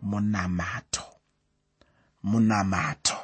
munamato. 0.00 1.02
Munamato. 2.22 3.16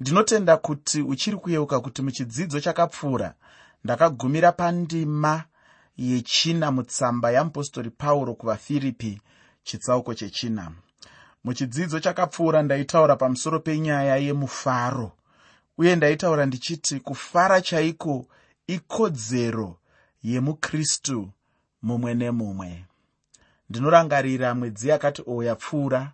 Ndinotenda 0.00 0.56
kuti 0.56 1.02
uchiri 1.02 1.36
kuyeuka 1.36 1.80
kuti 1.80 2.02
muchidzidzo 2.02 2.60
chakapfuura 2.60 3.34
ndakagumira 3.84 4.52
pandima 4.52 5.44
yechina 5.96 6.70
mutsamba 6.70 7.30
yamupostori 7.30 7.90
pauro 7.90 8.34
kuvafiripi 8.34 9.20
chitsauko 9.62 10.14
chechina. 10.14 10.72
Muchidzidzo 11.44 12.00
chakapfuura 12.00 12.62
ndaitaura 12.62 13.16
pamusoro 13.16 13.60
penyaya 13.60 14.16
yemufaro 14.16 15.12
uye 15.78 15.96
ndaitaura 15.96 16.46
ndichiti 16.46 17.00
kufara 17.00 17.60
chaiko 17.60 18.26
ikodzero 18.66 19.76
yemukristu 20.22 21.30
mumwe 21.82 22.14
nemumwe 22.14 22.84
ndinorangarira 23.70 24.54
mwedzi 24.54 24.88
yakati 24.88 25.22
o 25.26 25.42
yapfuura 25.42 26.12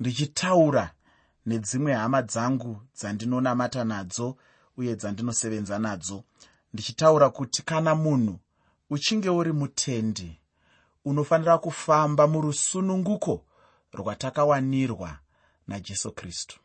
ndichitaura 0.00 0.90
nedzimwe 1.46 1.92
hama 1.94 2.22
dzangu 2.22 2.82
dzandinonamata 2.96 3.84
nadzo 3.84 4.36
uye 4.76 4.96
dzandinosevenza 4.96 5.78
nadzo. 5.78 6.24
Ndichitaura 6.72 7.30
kuti 7.30 7.62
kana 7.62 7.94
munhu 7.94 8.38
uchinge 8.90 9.30
uri 9.30 9.52
mutendi 9.52 10.40
unofanira 11.04 11.58
kufamba 11.58 12.26
murusununguko 12.26 13.44
rwatakawanirwa 13.92 15.18
najesu 15.68 16.12
kristu. 16.12 16.60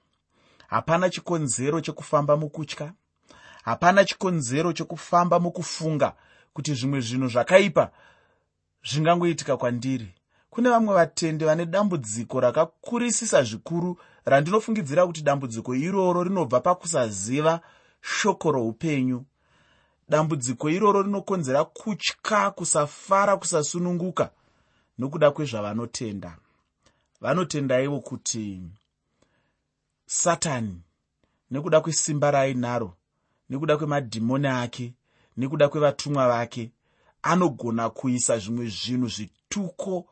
Hapana 0.68 1.10
chikonzero 1.10 1.82
chekufamba 1.82 2.38
mukutya 2.38 2.94
hapana 3.64 4.06
chikonzero 4.06 4.74
chekufamba 4.74 5.40
mukufunga 5.40 6.16
kuti 6.54 6.74
zvimwe 6.74 7.02
zvinhu 7.02 7.28
zvakaipa 7.28 7.92
zvingangoitika 8.84 9.58
kwandiri 9.58 10.14
kune 10.50 10.70
vamwe 10.70 10.94
vatendi 10.94 11.46
vane 11.46 11.66
dambudziko 11.66 12.40
rakakurisisa 12.40 13.44
zvikuru 13.44 13.98
randinofungidzira 14.26 15.08
kuti 15.08 15.22
dambudziko 15.22 15.76
iroro 15.76 16.24
rinobva 16.24 16.60
pakusaziva 16.60 17.62
shoko 18.02 18.52
roupenyu. 18.52 19.26
Dambudziko 20.10 20.70
iroro 20.70 21.02
rinokonzera 21.02 21.66
kutya 21.66 22.52
kusafara 22.52 23.38
kusasununguka 23.38 24.32
nokuda 24.98 25.32
kwezvavanotenda. 25.32 26.38
Vanotenda 27.22 27.82
ivo 27.82 28.00
kuti 28.00 28.62
satani 30.06 30.82
nekuda 31.52 31.82
kwesimba 31.82 32.32
raainaro 32.32 32.94
nekuda 33.50 33.78
kwemadhimoni 33.78 34.48
ake 34.48 34.94
nekuda 35.38 35.70
kwevatumwa 35.70 36.28
vake 36.28 36.72
anogona 37.22 37.90
kuisa 37.90 38.38
zvimwe 38.38 38.68
zvinhu 38.68 39.08
zvituko 39.08 40.06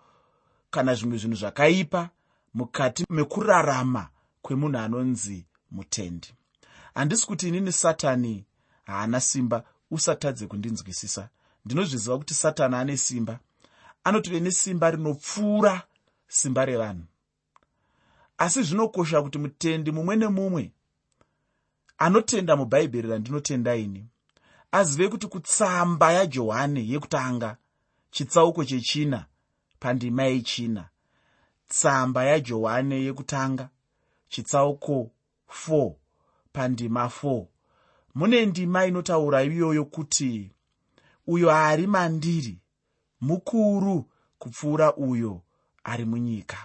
kana 0.70 0.94
zvimwe 0.96 1.18
zvinhu 1.18 1.36
zvakaipa 1.36 2.10
mukati 2.54 3.06
mekurarama 3.10 4.10
kwemunhu 4.42 4.78
anonzi 4.78 5.46
mutendi. 5.72 6.34
Handisi 6.96 7.28
kuti 7.28 7.48
inini 7.48 7.72
satani 7.72 8.46
haana 8.86 9.20
simba 9.22 9.64
usatadze 9.92 10.48
kundinzwisisa. 10.48 11.30
Ndinozviziva 11.66 12.18
kuti 12.18 12.34
satani 12.34 12.76
ane 12.76 12.98
simba. 12.98 13.40
Anotive 14.04 14.40
nesimba 14.40 14.92
rinopfuura 14.92 15.82
simba 16.28 16.66
revanhu. 16.66 17.04
Asi 18.38 18.64
zvinokosha 18.64 19.22
kuti 19.22 19.38
mutendi 19.38 19.92
mumwe 19.92 20.16
nemumwe 20.16 20.72
anotenda 21.98 22.56
mubhaibheri 22.56 23.08
randinotenda 23.08 23.76
ini 23.76 24.06
azive 24.72 25.10
kuti 25.10 25.28
kutsamba 25.28 26.12
yajohane 26.12 26.88
yekutanga 26.88 27.58
chitsauko 28.12 28.66
chechina 28.66 29.26
pandima 29.80 30.24
yechina. 30.24 30.90
Tsamba 31.68 32.24
yajohane 32.26 33.04
yekutanga 33.04 33.70
chitsauko 34.30 35.12
4 35.68 35.94
pandima 36.54 37.06
4 37.24 37.46
mune 38.16 38.46
ndima 38.46 38.86
inotaura 38.86 39.44
iyoyo 39.44 39.86
kuti 39.86 40.52
uyo 41.28 41.52
ari 41.52 41.88
mandiri 41.88 42.60
mukuru 43.22 44.10
kupfuura 44.40 44.96
uyo 44.96 45.42
ari 45.84 46.06
munyika. 46.06 46.58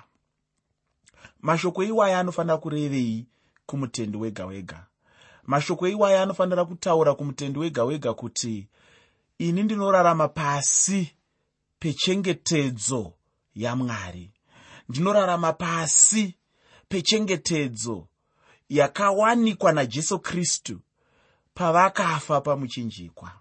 Mashoko 1.41 1.85
iwaya 1.85 2.19
anofanira 2.19 2.57
kurevei 2.57 3.27
kumutendi 3.67 4.19
wega 4.19 4.47
wega. 4.47 4.87
Mashoko 5.47 5.89
iwaya 5.89 6.23
anofanira 6.23 6.65
kutaura 6.65 7.15
kumutendi 7.15 7.59
wega 7.59 7.85
wega 7.85 8.15
kuti 8.15 8.69
ini 9.39 9.63
ndinorarama 9.63 10.29
pasi 10.29 11.13
pechengetedzo 11.83 13.13
yamwari. 13.55 14.31
Ndinorarama 14.89 15.53
pasi 15.53 16.35
pechengetedzo 16.89 18.09
yakawanikwa 18.69 19.73
najesu 19.73 20.19
kristu 20.19 20.81
pavakafa 21.55 22.41
pamuchinjikwa. 22.41 23.33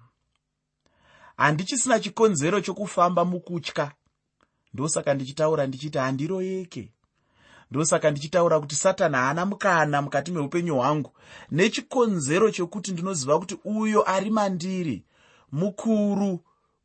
Handichisina 1.38 2.00
chikonzero 2.00 2.62
chokufamba 2.62 3.26
mukutya. 3.26 3.92
Ndosaka 4.74 5.14
ndichitaura 5.14 5.68
ndichiti 5.68 5.98
handiroyeke 5.98 6.92
ndosaka 7.72 8.12
ndichitaura 8.12 8.60
kuti 8.60 8.76
satani 8.76 9.16
haana 9.16 9.46
mukana 9.46 10.02
mukati 10.02 10.32
meupenyu 10.32 10.76
hwangu. 10.76 11.12
Nechikonzero 11.52 12.52
chokuti 12.52 12.92
ndinoziva 12.92 13.40
kuti 13.40 13.58
uyo 13.64 14.10
ari 14.10 14.30
mandiri 14.30 15.06
mukuru 15.52 16.40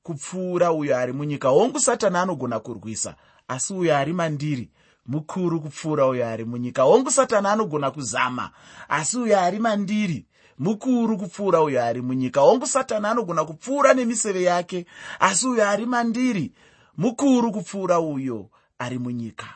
kupfuura 0.07 0.73
uyo 0.73 0.97
ari 0.99 1.13
munyika 1.13 1.49
hongu 1.49 1.81
satani 1.81 2.17
anogona 2.17 2.61
kurwisa 2.61 3.15
asi 3.49 3.75
uyo 3.75 3.97
ari 3.97 4.13
mandiri 4.13 4.71
mukuru 5.07 5.61
kupfuura 5.61 6.07
uyo 6.07 6.29
ari 6.29 6.45
munyika 6.45 6.83
hongu 6.83 7.11
satani 7.11 7.47
anogona 7.47 7.91
kuzama 7.91 8.51
asi 8.89 9.19
uyo 9.19 9.41
ari 9.41 9.59
mandiri 9.59 10.27
mukuru 10.59 11.17
kupfuura 11.19 11.61
uyo 11.63 11.85
ari 11.85 12.03
munyika 12.03 12.41
hongu 12.41 12.67
satani 12.67 13.07
anogona 13.07 13.45
kupfuura 13.45 13.95
nemiseve 13.95 14.43
yake 14.43 14.87
asi 15.21 15.47
uyo 15.49 15.69
ari 15.69 15.87
mandiri 15.87 16.53
mukuru 16.97 17.53
kupfuura 17.53 18.01
uyo 18.01 18.51
ari 18.79 18.99
munyika 18.99 19.47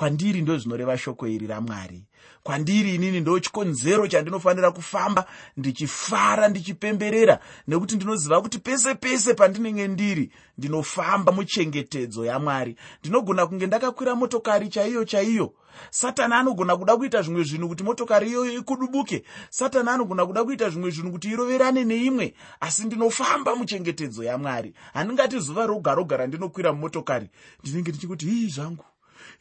kwandiri 0.00 0.42
ndo 0.42 0.58
zvinoreva 0.58 0.98
shoko 0.98 1.28
iri 1.28 1.46
ramwari. 1.46 2.04
Kwandiri 2.42 2.94
inini 2.94 3.20
ndo 3.20 3.38
chikonzero 3.40 4.08
chandinofanira 4.08 4.70
kufamba 4.70 5.26
ndichifara 5.56 6.48
ndichipemberera 6.48 7.38
nekuti 7.68 7.96
ndinoziva 7.96 8.40
kuti 8.40 8.58
pese 8.58 8.94
pese 8.94 9.34
pandinenge 9.34 9.88
ndiri 9.88 10.32
ndinofamba 10.58 11.32
muchengetedzo 11.32 12.24
yamwari. 12.24 12.76
Ndinogona 13.00 13.46
kunge 13.46 13.66
ndakakwira 13.66 14.14
motokari 14.14 14.68
chaiyo 14.68 15.04
chaiyo. 15.04 15.52
Satani 15.90 16.34
anogona 16.34 16.76
kuda 16.76 16.96
kuita 16.96 17.22
zvimwe 17.22 17.44
zvinhu 17.44 17.68
kuti 17.68 17.82
motokari 17.84 18.30
iyoyo 18.30 18.52
ikudubuke. 18.52 19.24
Satani 19.50 19.88
anogona 19.88 20.26
kuda 20.26 20.44
kuita 20.44 20.70
zvimwe 20.70 20.90
zvinhu 20.90 21.12
kuti 21.12 21.28
iroverane 21.28 21.84
neimwe 21.84 22.34
asi 22.60 22.84
ndinofamba 22.84 23.56
muchengetedzo 23.56 24.24
yamwari. 24.24 24.74
Handingati 24.92 25.38
zuva 25.38 25.66
roga 25.66 25.94
roga 25.94 26.16
randinokwira 26.16 26.72
mumotokari 26.72 27.28
ndinenge 27.62 27.90
ndichikuti 27.90 28.26
ii 28.28 28.48
zvangu 28.48 28.84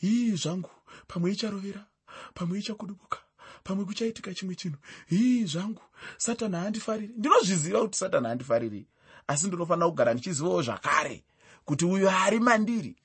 ii 0.03 0.35
zvangu. 0.35 0.69
Pamwe 1.07 1.31
icharovera 1.31 1.85
pamwe 2.33 2.59
ichakudubuka 2.59 3.19
pamwe 3.63 3.85
kuchaitika 3.85 4.33
chimwe 4.33 4.55
chinhu. 4.55 4.77
Ii 5.11 5.45
zvangu. 5.45 5.81
Satani 6.17 6.55
haandifariri. 6.55 7.13
Ndinozviziva 7.17 7.81
kuti 7.81 7.97
satani 7.97 8.25
haandifariri 8.25 8.85
asi 9.27 9.47
ndinofanira 9.47 9.87
kugara 9.89 10.13
ndichizivawo 10.13 10.61
zvakare 10.61 11.23
kuti 11.65 11.85
uyo 11.85 12.09
ari 12.11 12.39
mandiri 12.39 12.95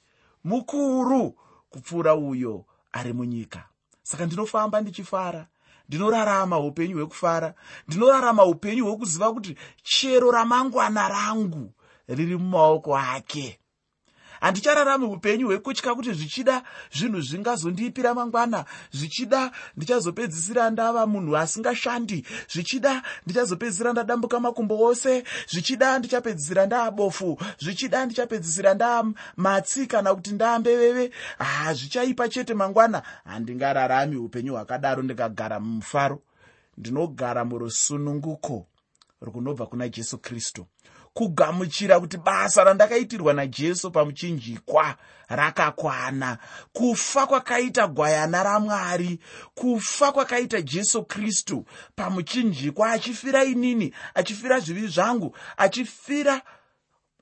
mukuru 0.45 1.37
kupfuura 1.71 2.15
uyo 2.15 2.65
ari 2.93 3.13
munyika. 3.13 3.69
Saka 4.03 4.27
ndinofamba 4.27 4.81
ndichifara 4.81 5.47
ndinorarama 5.89 6.59
upenyu 6.59 6.97
hwekufara 6.97 7.55
ndinorarama 7.89 8.45
upenyu 8.45 8.85
hwekuziva 8.87 9.33
kuti 9.33 9.57
chero 9.83 10.31
ramangwana 10.31 11.09
rangu 11.09 11.73
riri 12.09 12.37
mumaoko 12.37 12.99
ake 12.99 13.59
handichararami 14.45 15.05
upenyu 15.07 15.47
hwekutya 15.47 15.95
kuti 15.95 16.13
zvichida 16.13 16.63
zvinhu 16.93 17.21
zvingazondiipira 17.21 18.15
mangwana. 18.15 18.65
Zvichida 18.93 19.51
ndichazopedzisira 19.77 20.71
ndava 20.71 21.07
munhu 21.07 21.37
asingashandi. 21.37 22.27
Zvichida 22.53 23.03
ndichazopedzisira 23.25 23.93
ndadambuka 23.93 24.41
makumbo 24.41 24.85
ose. 24.85 25.25
Zvichida 25.51 25.99
ndichapedzisira 25.99 26.67
ndaabofu 26.67 27.39
zvichida 27.59 28.07
ndichapedzisira 28.07 28.75
ndaa 28.75 29.05
matsi 29.37 29.87
kana 29.87 30.15
kuti 30.15 30.31
ndaambeveve 30.33 31.11
ha 31.39 31.75
zvichaipa 31.75 32.29
chete 32.29 32.55
mangwana. 32.55 33.03
Handingararami 33.25 34.17
upenyu 34.17 34.53
hwakadaro 34.53 35.03
ndikagara 35.03 35.61
mumufaro 35.61 36.23
ndinogara 36.79 37.45
murusununguko 37.45 38.67
runobva 39.21 39.67
kuna 39.67 39.89
jesu 39.89 40.19
kristu 40.19 40.67
kugamuchira 41.15 42.01
kuti 42.01 42.17
basa 42.17 42.65
randakaitirwa 42.65 43.33
najesu 43.35 43.91
pamuchinjikwa 43.91 44.95
rakakwana. 45.29 46.39
Kufa 46.73 47.27
kwakaita 47.27 47.87
gwayana 47.87 48.43
ramwari 48.43 49.19
kufa 49.55 50.13
kwakaita 50.13 50.61
jesu 50.63 51.05
kristu 51.05 51.65
pamuchinjikwa 51.97 52.91
achifira 52.91 53.45
inini 53.45 53.95
achifira 54.15 54.61
zvivi 54.61 54.87
zvangu 54.87 55.37
achifira 55.57 56.43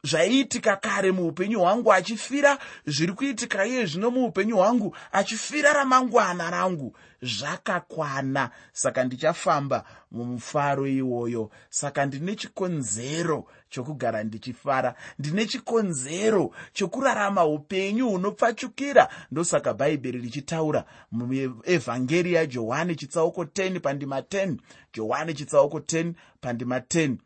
zvaiitika 0.05 0.77
kare 0.77 1.13
muupenyu 1.13 1.61
hwangu 1.61 1.93
achifira 1.93 2.59
zviri 2.87 3.13
kuitika 3.13 3.67
iye 3.67 3.87
zvino 3.87 4.11
muupenyu 4.11 4.57
hwangu 4.57 4.97
achifira 5.13 5.73
ramangwana 5.73 6.51
rangu. 6.51 6.97
Zvakakwana. 7.23 8.51
Saka 8.73 9.05
ndichafamba 9.05 9.85
mumufaro 10.11 10.87
iwoyo. 10.87 11.51
Saka 11.71 12.07
ndine 12.07 12.35
chikonzero 12.35 13.45
chokugara 13.69 14.25
ndichifara. 14.25 14.95
Ndine 15.19 15.47
chikonzero 15.47 16.55
chokurarama 16.73 17.45
upenyu 17.45 18.09
hunopfachukira. 18.09 19.09
Ndosaka 19.31 19.75
bhaibheri 19.75 20.19
richitaura 20.19 20.85
muevhangeri 21.13 22.33
yajohani 22.33 22.97
chitsauko 22.97 23.45
10 23.45 23.81
pandima 23.81 24.21
10 24.21 24.57
johani 24.95 25.35
chitsauko 25.35 25.79
10 25.79 26.13
pandima 26.41 26.79
10 26.79 27.17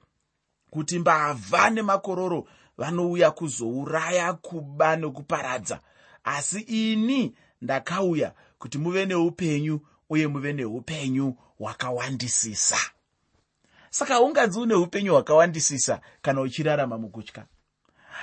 kuti 0.70 0.98
mbavha 0.98 1.70
nemakororo 1.70 2.46
vanouya 2.78 3.30
kuzouraya 3.30 4.32
kuba 4.32 4.96
nokuparadza 4.96 5.80
asi 6.24 6.60
ini 6.60 7.34
ndakauya 7.62 8.32
kuti 8.58 8.78
muve 8.78 9.06
neupenyu 9.06 9.80
uye 10.10 10.26
muve 10.26 10.52
neupenyu 10.52 11.34
hwakawandisisa. 11.58 12.76
Saka 13.90 14.14
haunganzi 14.14 14.58
une 14.60 14.74
upenyu 14.74 15.12
hwakawandisisa 15.12 16.00
kana 16.22 16.40
uchirarama 16.40 16.98
mukutya? 16.98 17.44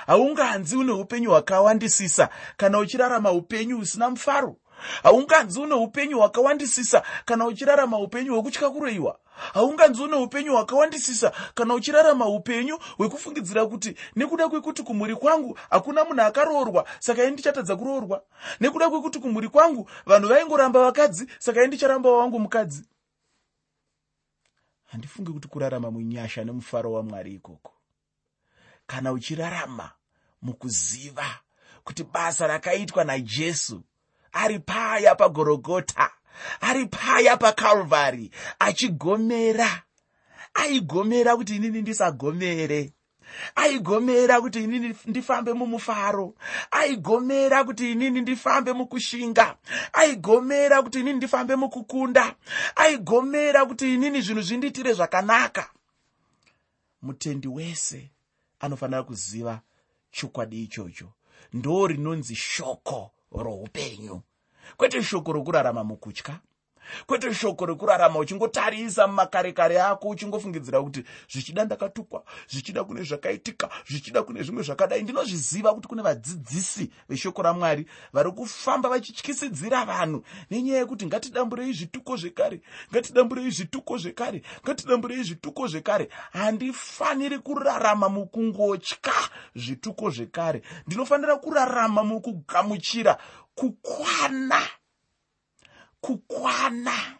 Haunganzi 0.06 0.76
une 0.76 0.92
upenyu 0.92 1.30
hwakawandisisa 1.30 2.28
kana 2.56 2.78
uchirarama 2.78 3.32
upenyu 3.32 3.76
husina 3.78 4.10
mufaro? 4.10 4.56
Haunganzi 5.02 5.60
une 5.60 5.74
upenyu 5.74 6.18
hwakawandisisa 6.18 7.02
kana 7.24 7.46
uchirarama 7.46 7.98
upenyu 7.98 8.32
hwekutya 8.32 8.70
kuroyiwa 8.70 9.18
haunganzi 9.34 10.02
une 10.02 10.16
upenyu 10.16 10.52
hwakawandisisa 10.52 11.32
kana 11.54 11.74
uchirarama 11.74 12.28
upenyu 12.28 12.78
hwekufungidzira 12.96 13.66
kuti 13.66 13.96
nekuda 14.16 14.48
kwekuti 14.48 14.82
kumhuri 14.82 15.16
kwangu 15.16 15.58
hakuna 15.70 16.04
munhu 16.04 16.22
akaroorwa 16.22 16.88
saka 16.98 17.22
ini 17.24 17.32
ndichatadza 17.32 17.76
kuroorwa? 17.76 18.22
Nekuda 18.60 18.90
kwekuti 18.90 19.18
kumhuri 19.18 19.48
kwangu 19.48 19.90
vanhu 20.06 20.28
vaingoramba 20.28 20.80
vakadzi 20.84 21.26
saka 21.38 21.60
ini 21.60 21.68
ndicharamba 21.68 22.10
wangu 22.10 22.38
mukadzi? 22.40 22.84
Handifungi 24.84 25.32
kuti 25.32 25.48
kurarama 25.48 25.90
munyasha 25.90 26.44
nemufaro 26.44 26.92
wamwari 26.92 27.34
ikoko. 27.34 27.72
Kana 28.86 29.12
uchirarama 29.12 29.90
mukuziva 30.42 31.26
kuti 31.84 32.04
basa 32.04 32.46
rakaitwa 32.46 33.04
najesu 33.04 33.82
ari 34.32 34.58
paya 34.58 35.14
pagorogota 35.14 36.10
ari 36.60 36.86
paya 36.86 37.36
pakarvhary 37.36 38.30
achigomera. 38.58 39.82
Aigomera 40.54 41.36
kuti 41.36 41.56
inini 41.56 41.82
ndisagomere. 41.82 42.92
Aigomera 43.54 44.40
kuti 44.40 44.64
inini 44.64 44.96
ndifambe 45.06 45.52
mumufaro. 45.52 46.34
Aigomera 46.70 47.64
kuti 47.64 47.92
inini 47.92 48.20
ndifambe 48.20 48.72
mukushinga. 48.72 49.56
Aigomera 49.92 50.82
kuti 50.82 51.00
inini 51.00 51.16
ndifambe 51.16 51.56
mukukunda. 51.56 52.34
Aigomera 52.76 53.66
kuti 53.66 53.94
inini 53.94 54.20
zvinhu 54.20 54.42
zvindiitire 54.42 54.92
zvakanaka. 54.92 55.70
Mutendi 57.02 57.48
wese 57.48 58.10
anofanira 58.60 59.02
kuziva 59.02 59.60
chokwadi 60.10 60.62
ichocho. 60.62 61.12
Ndo 61.52 61.86
rinonzi 61.86 62.34
shoko 62.36 63.10
roupenyu 63.32 64.22
kwete 64.76 65.02
shoko 65.02 65.32
rokurarama 65.32 65.84
mukutya. 65.84 66.40
Kwete 67.06 67.34
shoko 67.34 67.66
rekurarama 67.66 68.18
uchingotarisa 68.18 69.06
mumakare 69.06 69.52
kare 69.52 69.82
ako 69.82 70.08
uchingofungidzira 70.08 70.82
kuti 70.82 71.04
zvichida 71.28 71.64
ndakatukwa 71.64 72.24
zvichida 72.48 72.84
kune 72.84 73.02
zvakaitika 73.02 73.68
zvichida 73.88 74.22
kune 74.22 74.42
zvimwe 74.42 74.62
zvakadai. 74.62 75.02
Ndinozviziva 75.02 75.74
kuti 75.74 75.88
kune 75.88 76.02
vadzidzisi 76.02 76.90
veshoko 77.08 77.42
ramwari 77.42 77.86
vari 78.12 78.30
kufamba 78.32 78.88
vachityisidzira 78.88 79.84
vanhu 79.84 80.24
nenyaya 80.50 80.78
yekuti 80.78 81.06
ngatidamburei 81.06 81.72
zvituko 81.72 82.16
zvekare 82.16 82.60
ngatidamburei 82.92 83.50
zvituko 83.50 83.98
zvekare 83.98 84.42
ngatidamburei 84.64 85.22
zvituko 85.22 85.66
zvekare. 85.66 86.08
Handifaniri 86.32 87.38
kurarama 87.38 88.08
mukungotya 88.08 89.12
zvituko 89.56 90.10
zvekare. 90.10 90.62
Ndinofanira 90.86 91.36
kurarama 91.36 92.04
mukugamuchira 92.04 93.18
kukwana 93.54 94.68
kukwana 96.00 97.18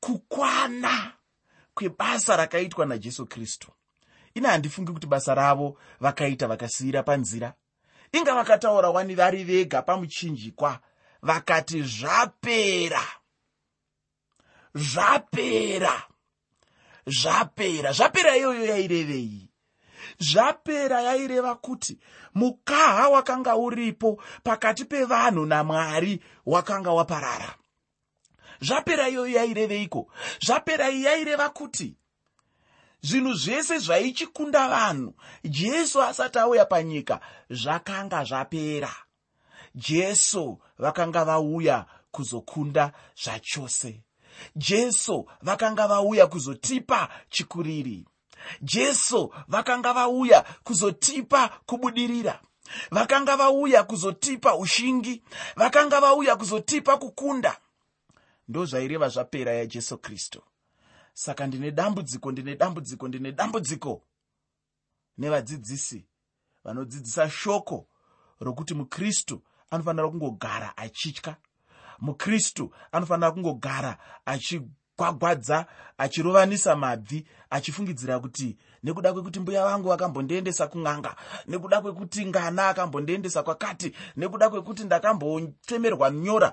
kukwana 0.00 1.12
kwebasa 1.74 2.36
rakaitwa 2.36 2.86
najesu 2.86 3.26
kristu. 3.26 3.68
Ine 4.34 4.48
handifungi 4.48 4.92
kuti 4.92 5.06
basa 5.06 5.34
ravo 5.34 5.78
vakaita 6.00 6.46
vakasiyira 6.46 7.02
panzira. 7.02 7.54
Inga 8.12 8.34
vakataura 8.34 8.90
wani 8.90 9.14
vari 9.14 9.44
vega 9.44 9.82
pamuchinjikwa 9.82 10.80
vakati 11.22 11.82
zvapera. 11.82 13.02
Zvapera. 14.74 16.02
Zvapera. 17.06 17.92
Zvapera 17.92 18.36
iyoyo 18.36 18.64
yairevei 18.64 19.47
zvapera 20.18 21.02
yaireva 21.02 21.54
kuti 21.54 21.98
mukaha 22.34 23.08
wakanga 23.08 23.56
uripo 23.56 24.22
pakati 24.42 24.84
pevanhu 24.84 25.46
namwari 25.46 26.20
wakanga 26.46 26.90
waparara. 26.92 27.54
Zvapera 28.60 29.08
iyoyo 29.08 29.36
yaireveiko? 29.36 30.08
Zvapera 30.46 30.90
iyi 30.90 31.04
yaireva 31.04 31.48
kuti 31.50 31.96
zvinhu 33.02 33.34
zvese 33.34 33.78
zvaichikunda 33.78 34.68
vanhu 34.68 35.14
jesu 35.44 36.02
asati 36.02 36.38
auya 36.38 36.64
panyika 36.64 37.20
zvakanga 37.50 38.24
zvapera. 38.24 38.94
Jesu 39.74 40.58
vakanga 40.78 41.24
vauya 41.24 41.86
kuzokunda 42.10 42.92
zvachose. 43.22 44.02
Jesu 44.56 45.28
vakanga 45.42 45.86
vauya 45.86 46.26
kuzotipa 46.26 47.08
chikuriri 47.30 48.06
jesu 48.62 49.34
vakanga 49.48 49.92
vauya 49.92 50.44
kuzotipa 50.64 51.48
kubudirira. 51.66 52.40
Vakanga 52.90 53.36
vauya 53.36 53.84
kuzotipa 53.84 54.56
ushingi. 54.56 55.22
Vakanga 55.56 56.00
vauya 56.00 56.36
kuzotipa 56.36 56.96
kukunda. 56.96 57.60
Ndozvaireva 58.48 59.08
zvapera 59.08 59.52
yajesu 59.52 59.98
kristu. 59.98 60.42
Saka 61.14 61.46
ndine 61.46 61.70
dambudziko 61.70 62.32
ndine 62.32 62.56
dambudziko 62.56 63.08
ndine 63.08 63.32
dambudziko. 63.32 64.02
Nevadzidzisi 65.18 66.06
vanodzidzisa 66.64 67.30
shoko 67.30 67.86
rokuti 68.40 68.74
mukristu 68.74 69.42
anofanira 69.70 70.08
kungogara 70.08 70.76
achitya. 70.76 71.36
Mukristu 71.98 72.74
anofanira 72.92 73.30
kungogara 73.30 73.98
achigwagwadza 74.98 75.66
achirovanisa 75.98 76.76
mabvi 76.76 77.26
achifungidzira 77.50 78.20
kuti 78.20 78.56
nekuda 78.82 79.12
kwekuti 79.12 79.40
mbuya 79.40 79.64
vangu 79.64 79.88
vakambondiendesa 79.88 80.66
kun'anga 80.66 81.16
nekuda 81.48 81.80
kwekuti 81.80 82.26
ngana 82.26 82.68
akambondiendesa 82.68 83.42
kwakati 83.42 83.94
nekuda 84.16 84.50
kwekuti 84.50 84.84
ndakambotemerwa 84.84 86.10
nyora 86.10 86.52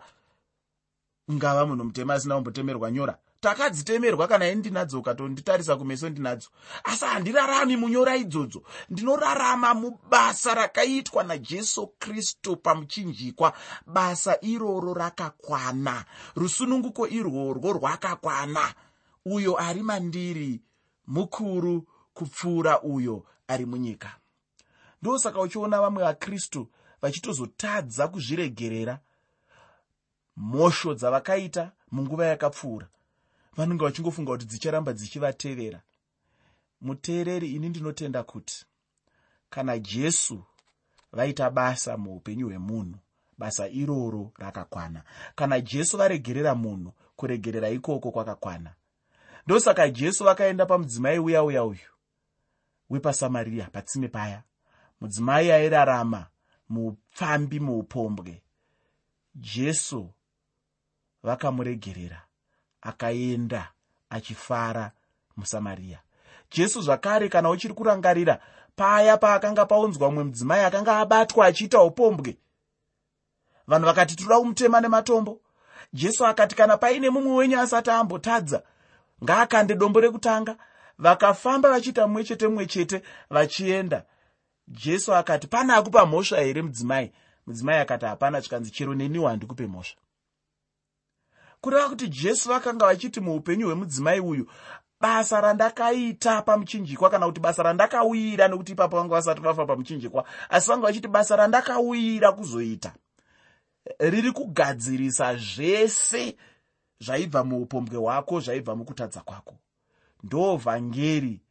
ungava 1.28 1.66
munhu 1.66 1.84
mutema 1.86 2.14
asina 2.14 2.36
kumbotemerwa 2.36 2.92
nyora 2.92 3.18
takadzitemerwa 3.46 4.28
kana 4.28 4.48
ini 4.48 4.56
ndinadzo 4.56 5.00
ukatonditarisa 5.00 5.76
kumeso 5.76 6.10
ndinadzo 6.10 6.50
asi 6.84 7.06
handirarami 7.06 7.78
munyora 7.78 8.16
idzodzo. 8.16 8.64
Ndinorarama 8.90 9.74
mubasa 9.74 10.54
rakaitwa 10.54 11.24
najesu 11.24 11.88
kristu 11.88 12.58
pamuchinjikwa. 12.58 13.54
Basa 13.86 14.38
iroro 14.42 14.94
rakakwana. 14.94 16.06
Rusununguko 16.36 17.08
irworwo 17.08 17.74
rwakakwana. 17.74 18.74
Uyo 19.26 19.62
ari 19.62 19.84
mandiri 19.84 20.62
mukuru 21.08 21.88
kupfuura 22.14 22.82
uyo 22.82 23.26
ari 23.48 23.66
munyika. 23.66 24.16
Ndosaka 25.02 25.42
uchiona 25.42 25.82
vamwe 25.82 26.04
vakristu 26.04 26.68
vachitozotadza 27.02 28.08
kuzviregerera. 28.08 29.00
Mhosho 30.38 30.94
dzavakaita 30.94 31.72
munguva 31.92 32.26
yakapfuura 32.26 32.88
vanonge 33.58 33.86
vachingofunga 33.86 34.32
kuti 34.32 34.46
dzicharamba 34.46 34.94
dzichivatevera. 34.94 35.82
Muteereri 36.82 37.52
ini 37.56 37.70
ndinotenda 37.70 38.24
kuti 38.24 38.66
kana 39.50 39.80
jesu 39.80 40.44
vaita 41.12 41.50
basa 41.50 41.98
muupenyu 41.98 42.48
hwemunhu 42.48 42.98
basa 43.38 43.68
iroro 43.70 44.32
rakakwana. 44.38 45.04
Kana 45.36 45.62
jesu 45.62 45.98
varegerera 45.98 46.56
munhu 46.56 46.94
kuregerera 47.16 47.70
ikoko 47.70 48.12
kwakakwana. 48.12 48.74
Ndosaka 49.46 49.90
jesu 49.90 50.24
vakaenda 50.24 50.66
pamudzimai 50.66 51.20
uya 51.20 51.44
uya 51.44 51.64
uyu 51.66 51.90
wepasamariya 52.90 53.66
patsime 53.66 54.08
paya. 54.08 54.44
Mudzimai 55.02 55.52
airarama 55.52 56.28
muupfambi 56.70 57.60
muupombwe. 57.60 58.42
Jesu 59.36 60.14
vakamuregerera 61.24 62.25
akaenda 62.86 63.72
achifara 64.10 64.92
musamariya 65.38 66.00
jesu 66.52 66.82
zvakare 66.82 67.30
kana 67.30 67.50
uchiri 67.50 67.74
kurangarira 67.74 68.40
paya 68.76 69.18
paakanga 69.18 69.66
paunzwa 69.66 70.08
mumwe 70.10 70.24
mudzimai 70.24 70.64
akanga 70.64 71.00
abatwa 71.00 71.46
achiita 71.46 71.82
upombwe 71.82 72.38
vanhu 73.68 73.86
vakati 73.86 74.16
toda 74.16 74.40
kumutema 74.40 74.82
nematombo. 74.82 75.42
Jesu 75.94 76.26
akati 76.26 76.56
kana 76.56 76.78
paine 76.78 77.10
mumwe 77.10 77.36
wenyu 77.36 77.60
asati 77.60 77.90
ambotadza 77.90 78.64
ngaakande 79.24 79.76
dombo 79.76 80.00
rekutanga. 80.00 80.58
Vakafamba 80.98 81.70
vachiita 81.70 82.08
mumwe 82.08 82.24
chete 82.24 82.48
mumwe 82.48 82.66
chete 82.66 83.02
vachienda. 83.30 84.06
Jesu 84.68 85.16
akati 85.16 85.48
pana 85.48 85.76
akupa 85.76 86.06
mhosva 86.06 86.42
here 86.42 86.62
mudzimai? 86.62 87.12
Mudzimai 87.48 87.80
akati 87.80 88.06
hapana 88.06 88.42
chikanzi 88.42 88.72
chero 88.72 88.94
neniwo 88.94 89.28
handikupe 89.28 89.68
mhosva 89.68 90.02
kureva 91.66 91.90
kuti 91.90 92.08
jesu 92.08 92.50
vakanga 92.50 92.86
vachiti 92.86 93.20
muupenyu 93.20 93.66
hwemudzimai 93.66 94.20
uyu 94.20 94.48
basa 95.02 95.42
randakaita 95.42 96.42
pamuchinjikwa 96.42 97.10
kana 97.10 97.26
kuti 97.26 97.40
basa 97.40 97.64
randakauyira 97.64 98.48
nekuti 98.48 98.72
ipapo 98.72 98.98
vanga 98.98 99.16
vasati 99.16 99.42
vafa 99.42 99.66
pamuchinjikwa. 99.66 100.26
Asi 100.50 100.70
vanga 100.70 100.88
vachiti 100.88 101.08
basa 101.08 101.36
randakauyira 101.36 102.32
kuzoita. 102.32 102.94
Riri 104.00 104.32
kugadzirisa 104.32 105.36
zvese 105.36 106.38
zvaibva 107.00 107.44
muupombwe 107.44 107.98
hwako 107.98 108.40
zvaibva 108.40 108.76
mukutadza 108.76 109.22
kwako. 109.22 109.56
Ndo 110.24 110.56
vhangeri 110.56 111.42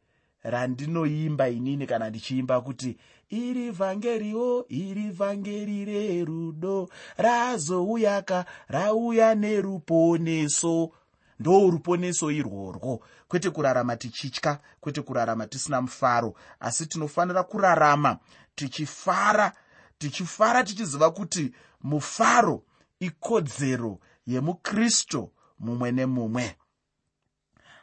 randinoimba 0.43 1.49
inini 1.49 1.87
kana 1.87 2.09
ndichiimba 2.09 2.61
kuti 2.61 2.97
iri 3.29 3.71
vhangeriwo 3.71 4.65
iri 4.69 5.09
vhangeri 5.11 5.85
rerudo 5.85 6.89
razouyaka 7.17 8.45
rauya 8.67 9.35
neruponeso. 9.35 10.91
Ndo 11.39 11.69
ruponeso 11.69 12.31
irworwo. 12.31 13.03
Kwete 13.27 13.49
kurarama 13.49 13.95
tichitya 13.97 14.59
kwete 14.79 15.01
kurarama 15.01 15.47
tisina 15.47 15.81
mufaro. 15.81 16.33
Asi 16.59 16.85
tinofanira 16.85 17.43
kurarama 17.43 18.19
tichifara 18.55 19.53
tichifara 19.97 20.63
tichiziva 20.63 21.11
kuti 21.11 21.51
mufaro 21.83 22.63
ikodzero 22.99 23.99
yemukristu 24.27 25.31
mumwe 25.59 25.91
nemumwe. 25.91 26.55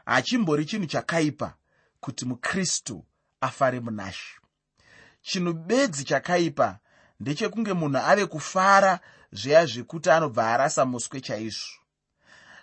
Hachimbori 0.07 0.65
chinhu 0.65 0.87
chakaipa 0.87 1.55
kuti 2.01 2.25
mukristu 2.25 3.05
afare 3.41 3.81
munashi 3.81 4.39
chinhu 5.23 5.53
bedzi 5.53 6.05
chakaipa 6.05 6.79
ndechekunge 7.21 7.73
munhu 7.73 7.99
ave 7.99 8.27
kufara 8.27 9.01
zveya 9.33 9.67
zvekuti 9.67 10.11
anobva 10.11 10.53
arasa 10.55 10.85
muswe 10.85 11.21
chaizvo. 11.21 11.79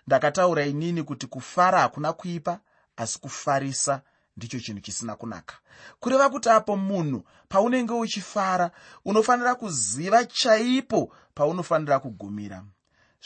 Ndakataura 0.07 0.65
inini 0.65 1.03
kuti 1.03 1.27
kufara 1.27 1.79
hakuna 1.79 2.13
kuipa 2.13 2.59
asi 2.97 3.19
kufarisa 3.19 4.01
ndicho 4.37 4.59
chinhu 4.59 4.81
chisina 4.81 5.15
kunaka. 5.15 5.55
Kureva 5.99 6.29
kuti 6.29 6.49
apo 6.49 6.77
munhu 6.77 7.23
paunenge 7.49 7.93
uchifara 7.93 8.71
unofanira 9.05 9.55
kuziva 9.55 10.25
chaipo 10.25 11.13
paunofanira 11.33 11.99
kugumira. 11.99 12.63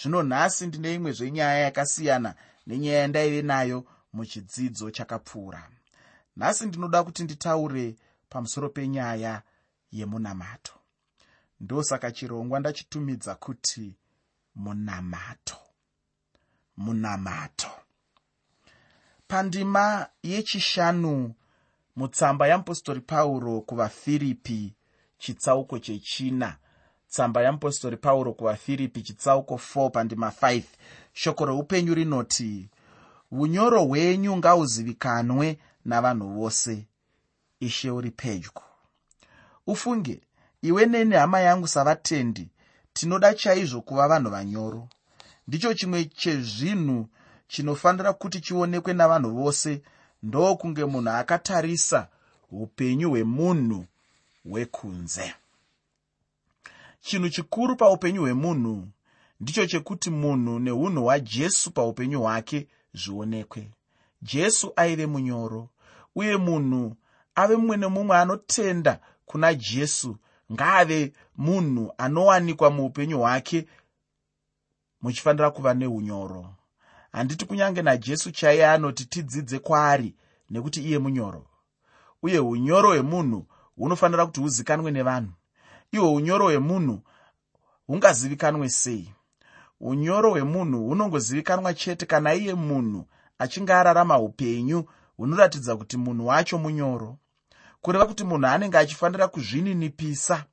Zvino 0.01 0.23
nhasi 0.23 0.67
ndine 0.67 0.93
imwe 0.93 1.11
zvenyaya 1.11 1.59
yakasiyana 1.59 2.35
nenyaya 2.67 2.99
yandaive 2.99 3.41
nayo 3.41 3.85
muchidzidzo 4.13 4.91
chakapfuura. 4.91 5.69
Nhasi 6.37 6.65
ndinoda 6.65 7.03
kuti 7.03 7.23
nditaure 7.23 7.95
pamusoro 8.33 8.69
penyaya 8.69 9.41
yemunamato. 9.91 10.73
Ndosaka 11.59 12.11
chirongwa 12.11 12.59
ndachitumidza 12.59 13.35
kuti 13.35 13.95
munamato. 14.55 15.57
Munamato. 16.77 17.71
Pandima 19.27 20.09
yechishanu 20.23 21.33
mutsamba 21.95 22.47
yamupostori 22.47 23.01
pauro 23.01 23.61
kuvafiripi 23.61 24.73
chitsauko 25.17 25.79
chechina. 25.79 26.57
Tsamba 27.09 27.41
yamupostori 27.41 27.97
pauro 27.97 28.33
kuvafiripi 28.33 29.01
chitsauko 29.01 29.55
4 29.55 29.89
pandima 29.89 30.29
5 30.29 30.63
shoko 31.13 31.45
reupenyu 31.45 31.93
rinoti 31.93 32.69
unyoro 33.31 33.83
hwenyu 33.83 34.37
ngauzivikanwe 34.37 35.59
navanhu 35.85 36.29
vose 36.29 36.87
ishe 37.67 37.89
uri 37.91 38.11
pedyo. 38.11 38.51
Ufunge 39.67 40.21
iwe 40.61 40.85
neni 40.85 41.15
hama 41.15 41.39
yangu 41.39 41.67
savatendi 41.67 42.49
tinoda 42.93 43.33
chaizvo 43.33 43.81
kuva 43.81 44.07
vanhu 44.07 44.29
vanyoro. 44.29 44.87
Ndicho 45.47 45.73
chimwe 45.73 46.05
chezvinhu 46.05 47.07
chinofanira 47.47 48.13
kuti 48.13 48.39
chionekwe 48.41 48.93
navanhu 48.93 49.29
vose 49.31 49.81
ndokunge 50.23 50.85
munhu 50.85 51.09
akatarisa 51.09 52.07
upenyu 52.51 53.09
hwemunhu 53.09 53.85
hwekunze 54.49 55.33
chinhu 57.01 57.29
chikuru 57.29 57.75
paupenyu 57.75 58.21
hwemunhu 58.21 58.87
ndicho 59.39 59.65
chekuti 59.65 60.09
munhu 60.09 60.59
neunhu 60.59 61.01
hwajesu 61.03 61.71
paupenyu 61.71 62.19
hwake 62.21 62.67
zvionekwe. 62.93 63.71
Jesu 64.21 64.73
aive 64.75 65.05
munyoro 65.05 65.69
uye 66.15 66.37
munhu 66.37 66.95
ave 67.35 67.55
mumwe 67.55 67.77
nemumwe 67.77 68.17
anotenda 68.17 68.99
kuna 69.25 69.53
jesu. 69.53 70.17
Ngaave 70.51 71.13
munhu 71.37 71.93
anowanikwa 71.97 72.69
muupenyu 72.71 73.19
hwake 73.19 73.67
muchifanira 75.01 75.51
kuva 75.51 75.73
neunyoro. 75.73 76.53
Handiti 77.11 77.45
kunyange 77.45 77.81
najesu 77.81 78.31
chaiye 78.31 78.67
anoti 78.67 79.05
tidzidze 79.05 79.59
kwaari 79.59 80.15
nekuti 80.49 80.81
iye 80.83 80.99
munyoro. 80.99 81.45
Uye 82.23 82.39
unyoro 82.39 82.89
hwemunhu 82.89 83.45
hunofanira 83.75 84.25
kuti 84.25 84.39
huzikanwe 84.41 84.91
nevanhu. 84.91 85.31
Ihwo 85.91 86.13
unyoro 86.13 86.45
hwemunhu 86.45 87.01
hungazivikanwe 87.87 88.69
sei? 88.69 89.13
Unyoro 89.79 90.29
hwemunhu 90.31 90.87
hunongozivikanwa 90.87 91.73
chete 91.73 92.05
kana 92.05 92.33
iye 92.33 92.53
munhu 92.53 93.05
achinge 93.39 93.73
ararama 93.73 94.19
upenyu 94.19 94.85
hunoratidza 95.17 95.75
kuti 95.75 95.97
munhu 95.97 96.27
wacho 96.27 96.57
munyoro 96.57 97.17
kureva 97.83 98.05
kuti 98.05 98.23
munhu 98.23 98.47
anenge 98.47 98.77
achifanira 98.77 99.27
kuzvininipisa. 99.27 100.45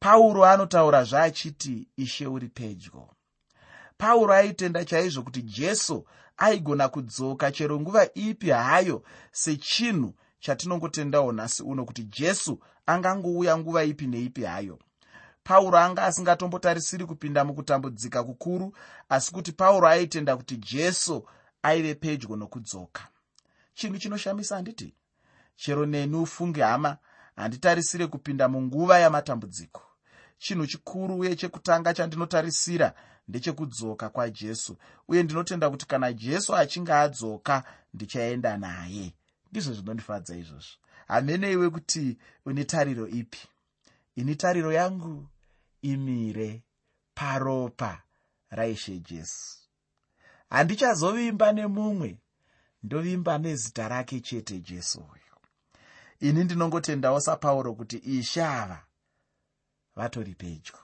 Pauro 0.00 0.44
anotaura 0.44 1.04
zvaachiti 1.04 1.88
ishe 1.96 2.26
uri 2.26 2.48
pedyo. 2.48 3.08
Pauro 3.98 4.32
aitenda 4.34 4.84
chaizvo 4.84 5.22
kuti 5.22 5.42
jesu 5.42 6.06
aigona 6.36 6.88
kudzoka 6.88 7.52
chero 7.52 7.80
nguva 7.80 8.08
ipi 8.14 8.50
hayo 8.50 9.02
sechinhu 9.32 10.14
chatinongotendawo 10.40 11.32
nhasi 11.32 11.62
uno 11.62 11.84
kuti 11.84 12.04
jesu 12.04 12.60
angangouya 12.86 13.58
nguva 13.58 13.84
ipi 13.84 14.06
neipi 14.06 14.42
hayo. 14.44 14.78
Pauro 15.44 15.78
anga 15.78 16.02
asingatombotarisiri 16.04 17.06
kupinda 17.06 17.44
mukutambudzika 17.44 18.24
kukuru 18.24 18.76
asi 19.08 19.32
kuti 19.32 19.52
pauro 19.52 19.88
aitenda 19.88 20.36
kuti 20.36 20.56
jesu 20.56 21.28
aive 21.62 21.94
pedyo 21.94 22.36
nokudzoka. 22.36 23.08
Chinhu 23.74 23.98
chinoshamisa 23.98 24.54
handiti 24.54 24.94
chero 25.56 25.86
neni 25.86 26.16
ufunge 26.16 26.62
hama 26.62 26.96
handitarisire 27.36 28.06
kupinda 28.06 28.48
munguva 28.48 28.98
yamatambudziko. 28.98 29.82
Chinhu 30.38 30.66
chikuru 30.66 31.18
uye 31.18 31.36
chekutanga 31.36 31.94
chandinotarisira 31.94 32.94
ndechekudzoka 33.28 34.08
kwajesu 34.08 34.76
uye 35.08 35.22
ndinotenda 35.22 35.70
kuti 35.70 35.86
kana 35.86 36.12
jesu 36.12 36.56
achinge 36.56 36.92
adzoka 36.92 37.64
ndichaenda 37.94 38.56
naye. 38.56 39.14
Ndizvo 39.50 39.74
zvinondifadza 39.74 40.36
izvozvo. 40.36 40.76
Hameneiwe 41.08 41.70
kuti 41.70 42.18
une 42.46 42.64
tariro 42.64 43.08
ipi? 43.08 43.38
Ini 44.16 44.36
tariro 44.36 44.72
yangu 44.72 45.28
imire 45.82 46.62
paropa 47.14 48.02
raishe 48.50 48.98
jesu. 48.98 49.58
Handichazovimba 50.50 51.52
nemumwe 51.52 52.18
ndovimba 52.82 53.38
nezita 53.38 53.88
rake 53.88 54.20
chete 54.20 54.58
jesu 54.60 54.98
uyu 55.00 55.31
ini 56.22 56.44
ndinongotendawo 56.44 57.20
sapauro 57.20 57.74
kuti 57.74 57.96
ishe 57.96 58.44
ava 58.44 58.84
vatori 59.96 60.34
pedyo. 60.34 60.74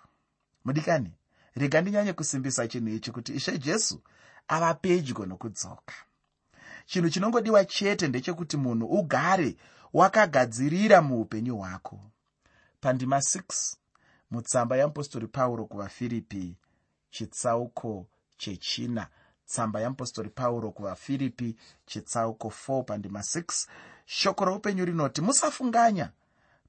Mudikani 0.64 1.12
rega 1.54 1.80
ndinyanye 1.80 2.12
kusimbisa 2.12 2.68
chinhu 2.68 2.88
ichi 2.88 3.11
kuti 3.12 3.33
ishe 3.33 3.59
jesu 3.59 4.02
ava 4.49 4.75
pedyo 4.75 5.26
nokudzoka. 5.26 5.95
Chinhu 6.87 7.11
chinongodiwa 7.11 7.64
chete 7.64 8.09
ndechekuti 8.09 8.57
munhu 8.57 8.87
ugare 8.87 9.57
wakagadzirira 9.92 11.02
muupenyu 11.02 11.57
hwako. 11.57 12.00
Pandima 12.80 13.16
6 13.16 13.76
mutsamba 14.30 14.76
yamupostori 14.76 15.26
pauro 15.26 15.64
kuvafiripi 15.66 16.57
chitsauko 17.11 18.07
chechina. 18.37 19.09
Tsamba 19.47 19.80
yamupostori 19.80 20.30
pauro 20.30 20.71
kuvafiripi 20.71 21.57
chitsauko 21.87 22.49
4 22.68 22.83
pandima 22.83 23.21
6 23.21 23.68
shoko 24.11 24.45
roupenyu 24.45 24.85
rinoti 24.85 25.21
musafunganya 25.21 26.11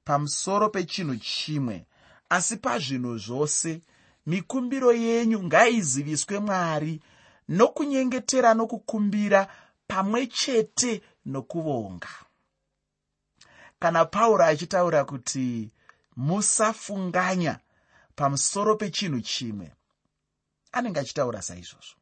pamusoro 0.04 0.68
pechinhu 0.68 1.16
chimwe 1.16 1.86
asi 2.28 2.56
pazvinhu 2.56 3.18
zvose 3.18 3.80
mikumbiro 4.26 4.92
yenyu 4.92 5.42
ngaiziviswe 5.42 6.38
mwari 6.38 7.00
nokunyengetera 7.48 8.54
nokukumbira 8.54 9.48
pamwe 9.88 10.26
chete 10.26 11.02
nokuvonga. 11.26 12.08
Kana 13.78 14.04
pauro 14.04 14.44
achitaura 14.44 15.04
kuti 15.04 15.70
musafunganya 16.16 17.58
pamusoro 18.16 18.76
pechinhu 18.76 19.20
chimwe 19.20 19.72
anenge 20.72 21.00
achitaura 21.00 21.42
saizvozvo. 21.42 21.96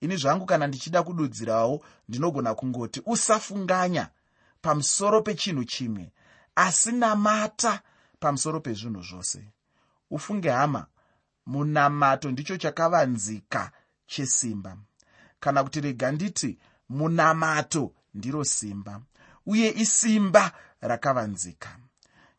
Ini 0.00 0.16
zvangu 0.16 0.46
kana 0.46 0.66
ndichida 0.66 1.02
kududzirawo 1.02 1.84
ndinogona 2.08 2.54
kungoti 2.54 3.02
usafunganya 3.06 4.08
pamusoro 4.64 5.22
pechinhu 5.22 5.64
chimwe 5.64 6.12
asi 6.54 6.92
namata 6.92 7.82
pamusoro 8.20 8.60
pezvinhu 8.60 9.02
zvose. 9.02 9.40
Ufunge 10.10 10.50
hama 10.50 10.86
munamato 11.46 12.30
ndicho 12.30 12.56
chakavanzika 12.56 13.72
chesimba. 14.06 14.76
Kana 15.40 15.64
kuti 15.64 15.80
rega 15.80 16.12
nditi 16.12 16.58
munamato 16.88 17.94
ndiro 18.14 18.44
simba 18.44 19.00
uye 19.46 19.72
isimba 19.76 20.52
rakavanzika. 20.80 21.78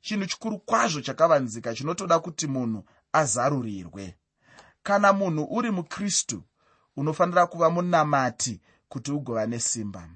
Chinhu 0.02 0.26
chikuru 0.26 0.60
kwazvo 0.60 1.02
chakavanzika 1.02 1.76
chinotoda 1.76 2.20
kuti 2.20 2.48
munhu 2.48 2.86
azarurirwe. 3.14 4.16
Kana 4.84 5.14
munhu 5.14 5.44
uri 5.52 5.72
mukristu 5.72 6.44
unofanira 6.96 7.48
kuva 7.48 7.70
munamati 7.70 8.62
kuti 8.90 9.12
ugova 9.12 9.46
nesimba 9.46 10.10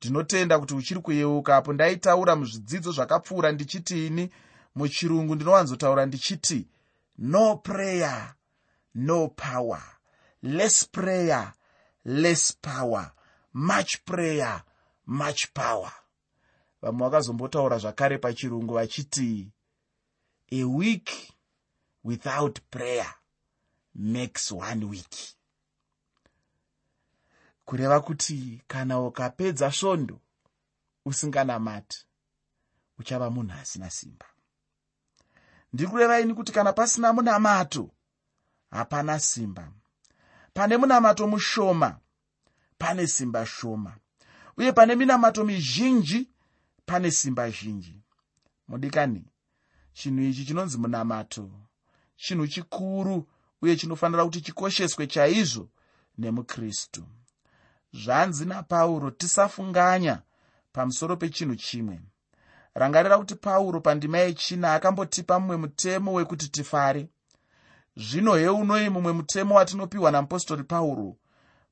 ndinotenda 0.00 0.58
kuti 0.58 0.74
uchiri 0.74 1.00
kuyeuka 1.00 1.56
apo 1.56 1.72
ndaitaura 1.72 2.36
muzvidzidzo 2.36 2.92
zvakapfuura 2.92 3.52
ndichitiini 3.52 4.30
muchirungu 4.74 5.34
ndinowanzotaura 5.34 6.06
ndichiti 6.06 6.68
no 7.18 7.56
prayer 7.56 8.34
no 8.94 9.28
power. 9.28 9.82
Less 10.42 10.84
prayer 10.84 11.52
less 12.04 12.52
power. 12.52 13.12
Much 13.52 14.04
prayer 14.04 14.62
much 15.06 15.46
power. 15.54 15.92
Vamwe 16.82 17.08
vakazombotaura 17.08 17.78
zvakare 17.78 18.18
pachirungu 18.18 18.74
vachiti 18.74 19.52
a 20.52 20.64
week 20.64 21.10
without 22.04 22.60
prayer 22.70 23.14
makes 23.94 24.52
one 24.52 24.84
week 24.84 25.37
kureva 27.68 28.00
kuti 28.00 28.62
kana 28.66 29.00
ukapedza 29.00 29.72
svondo 29.72 30.20
usinganamati 31.04 32.06
uchava 32.98 33.30
munhu 33.30 33.52
asina 33.60 33.90
simba. 33.90 34.26
Ndiri 35.72 35.90
kureva 35.90 36.20
ini 36.20 36.34
kuti 36.34 36.52
kana 36.52 36.72
pasina 36.72 37.12
munamato 37.12 37.90
hapana 38.70 39.20
simba. 39.20 39.72
Pane 40.54 40.76
munamato 40.76 41.26
mushoma 41.26 41.98
pane 42.78 43.06
simba 43.06 43.46
shoma. 43.46 43.96
Uye 44.56 44.72
pane 44.72 44.94
minamato 44.94 45.44
mizhinji 45.44 46.30
pane 46.86 47.10
simba 47.10 47.50
zhinji. 47.50 48.00
Mudikani 48.68 49.24
chinhu 49.92 50.22
ichi 50.22 50.44
chinonzi 50.44 50.78
munamato 50.78 51.50
chinhu 52.16 52.46
chikuru 52.46 53.28
uye 53.62 53.76
chinofanira 53.76 54.24
kuti 54.24 54.40
chikosheswe 54.40 55.06
chaizvo 55.06 55.68
nemukristu 56.18 57.04
zvanzi 57.92 58.44
napauro 58.44 59.10
tisafunganya 59.10 60.22
pamusoro 60.72 61.16
pechinhu 61.16 61.56
chimwe. 61.56 62.00
Rangarira 62.74 63.18
kuti 63.18 63.34
pauro 63.34 63.80
pandima 63.80 64.18
yechina 64.18 64.74
akambotipa 64.74 65.40
mumwe 65.40 65.56
mutemo 65.56 66.12
wekuti 66.12 66.48
tifare. 66.48 67.08
Zvino 67.96 68.34
heunoi 68.34 68.88
mumwe 68.88 69.12
mutemo 69.12 69.54
watinopiwa 69.54 70.10
namupostori 70.10 70.64
pauro 70.64 71.16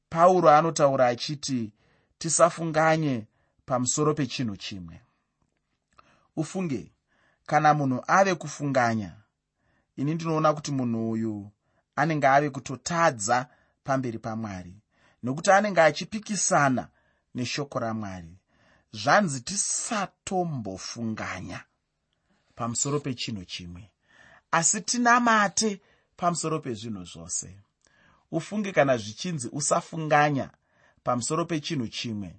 pauro 0.09 0.51
anotaura 0.51 1.07
achiti 1.07 1.73
tisafunganye 2.19 3.27
pamusoro 3.67 4.15
pechinhu 4.15 4.57
chimwe. 4.57 5.01
Ufunge 6.37 6.93
kana 7.47 7.75
munhu 7.75 8.03
ave 8.07 8.35
kufunganya 8.35 9.13
ini 9.97 10.15
ndinoona 10.15 10.55
kuti 10.55 10.73
munhu 10.73 11.11
uyu 11.11 11.51
anenge 11.97 12.27
ave 12.27 12.51
kutotadza 12.51 13.49
pamberi 13.85 14.19
pamwari 14.19 14.75
nokuti 15.27 15.51
anenge 15.51 15.81
achipikisana 15.81 16.89
neshoko 17.35 17.79
ramwari. 17.79 18.39
Zvanzi 18.93 19.41
tisatombofunganya 19.41 21.65
pamusoro 22.55 23.01
pechinhu 23.01 23.45
chimwe 23.45 23.91
asi 24.51 24.81
tinamate 24.81 25.81
pamusoro 26.17 26.61
pezvinhu 26.61 27.05
zvose. 27.05 27.59
Ufunge 28.31 28.73
kana 28.73 28.97
zvichinzi 28.97 29.49
usafunganya 29.53 30.51
pamusoro 31.05 31.45
pechinhu 31.45 31.89
chimwe 31.89 32.37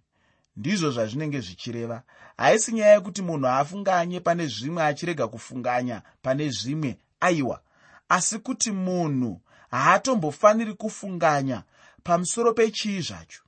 ndizvo 0.55 0.91
zvazvinenge 0.91 1.41
zvichireva. 1.41 2.03
Haisi 2.37 2.71
nyaya 2.71 2.93
yekuti 2.93 3.21
munhu 3.21 3.47
afunganye 3.47 4.19
pane 4.19 4.47
zvimwe 4.47 4.83
achirega 4.83 5.27
kufunganya 5.27 6.01
pane 6.21 6.49
zvimwe 6.49 6.97
aiwa. 7.19 7.61
Asi 8.09 8.39
kuti 8.39 8.71
munhu 8.71 9.41
haatombofaniri 9.71 10.73
kufunganya 10.73 11.63
pamusoro 12.07 12.53
pechii 12.53 13.01
zvacho? 13.01 13.43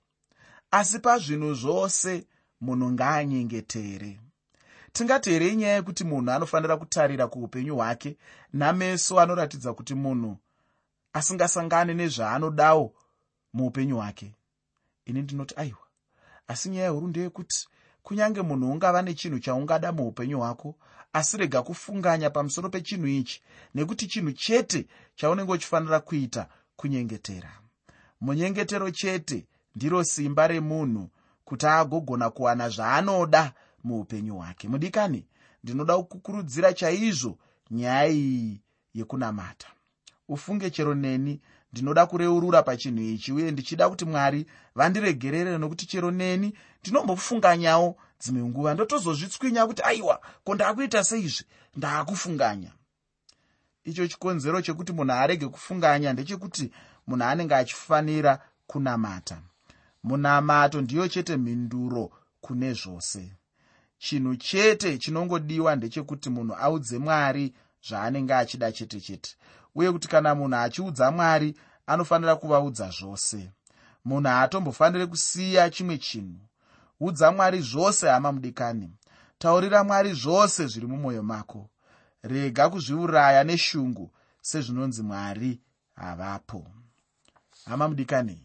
Asi 0.72 1.00
pazvinhu 1.00 1.54
zvose 1.54 2.28
munhu 2.62 2.92
ngaanyengetere. 2.92 4.20
Tingati 4.94 5.30
here 5.30 5.48
inyaya 5.48 5.76
yekuti 5.76 6.04
munhu 6.04 6.32
anofanira 6.32 6.78
kutarira 6.78 7.28
kuupenyu 7.28 7.76
hwake 7.76 8.18
nameso 8.54 9.20
anoratidza 9.20 9.74
kuti 9.74 9.96
munhu 9.96 10.38
asingasangane 11.14 11.94
nezvaanodawo 11.94 12.94
muupenyu 13.54 13.96
hwake. 13.96 14.36
Ini 15.06 15.22
ndinoti 15.22 15.56
aiwa 15.58 15.88
asi 16.48 16.70
nyaya 16.70 16.90
huru 16.90 17.08
ndeyekuti 17.08 17.68
kunyange 18.04 18.42
munhu 18.42 18.72
ungava 18.72 19.02
nechinhu 19.02 19.40
chaungada 19.40 19.92
muupenyu 19.92 20.40
hwako 20.40 20.76
asi 21.14 21.38
rega 21.38 21.62
kufunganya 21.64 22.30
pamusoro 22.30 22.70
pechinhu 22.70 23.08
ichi 23.08 23.42
nekuti 23.76 24.08
chinhu 24.08 24.32
chete 24.32 24.88
chaunenge 25.16 25.52
uchifanira 25.52 26.00
kuita 26.00 26.50
kunyengetera 26.76 27.60
munyengetero 28.22 28.92
chete 28.92 29.48
ndiro 29.76 30.04
simba 30.04 30.48
remunhu 30.48 31.10
kuti 31.46 31.66
agogona 31.68 32.30
kuwana 32.30 32.70
zvaanoda 32.70 33.54
muupenyu 33.84 34.36
hwake. 34.36 34.68
Mudikani 34.68 35.26
ndinoda 35.64 35.98
kukurudzira 35.98 36.74
chaizvo 36.74 37.38
nyaya 37.72 38.08
iyi 38.10 38.62
yekunamata. 38.94 39.68
Ufunge 40.28 40.70
chero 40.70 40.96
neni 40.96 41.42
ndinoda 41.74 42.06
kureurura 42.06 42.64
pachinhu 42.64 43.02
ichi 43.04 43.32
uye 43.34 43.52
ndichida 43.52 43.90
kuti 43.90 44.06
mwari 44.06 44.46
vandiregerere 44.76 45.58
nokuti 45.58 45.86
chero 45.86 46.12
neni 46.12 46.54
ndinombofunganyawo 46.82 47.96
dzimwe 48.22 48.44
nguva. 48.50 48.74
Ndotozozvitswinya 48.74 49.68
kuti 49.68 49.82
aiwa 49.86 50.22
ko 50.44 50.56
ndaakuita 50.56 51.04
seizvi? 51.04 51.46
Ndaakufunganya 51.76 52.72
icho 53.84 54.08
chikonzero 54.08 54.62
chekuti 54.62 54.92
munhu 54.94 55.14
arege 55.14 55.48
kufunganya 55.48 56.14
ndechekuti 56.14 56.72
munhu 57.10 57.26
anenge 57.26 57.56
achifanira 57.56 58.40
kunamata. 58.68 59.42
Munamato 60.04 60.82
ndiyo 60.82 61.08
chete 61.08 61.38
mhinduro 61.38 62.12
kune 62.42 62.74
zvose. 62.74 63.34
Chinhu 63.98 64.36
chete 64.36 64.98
chinongodiwa 64.98 65.76
ndechekuti 65.76 66.30
munhu 66.30 66.56
audze 66.56 66.98
mwari 66.98 67.56
zvaanenge 67.88 68.34
achida 68.34 68.72
chete 68.72 69.02
chete 69.02 69.36
uye 69.76 69.92
kuti 69.92 70.08
kana 70.08 70.36
munhu 70.36 70.56
achiudza 70.56 71.12
mwari 71.12 71.56
anofanira 71.88 72.36
kuvaudza 72.36 72.90
zvose. 72.90 73.52
Munhu 74.06 74.30
haatombofaniri 74.30 75.08
kusiya 75.08 75.70
chimwe 75.70 75.98
chinhu. 75.98 76.40
Udza 77.00 77.32
mwari 77.32 77.62
zvose 77.62 78.10
hama 78.10 78.32
mudikani. 78.32 78.92
Taurira 79.38 79.84
mwari 79.84 80.14
zvose 80.14 80.68
zviri 80.68 80.88
mumwoyo 80.88 81.24
mako. 81.24 81.70
Rega 82.24 82.70
kuzviuraya 82.70 83.44
neshungu 83.44 84.12
sezvinonzi 84.42 85.04
mwari 85.04 85.60
havapo 85.96 86.79
hama 87.70 87.88
mudikani 87.88 88.44